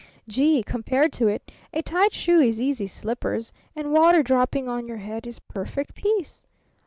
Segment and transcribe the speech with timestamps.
[0.27, 0.63] Gee!
[0.63, 5.27] Compared to it, a tight shoe is easy slippers, and water dropping on your head
[5.27, 6.43] is perfect peace!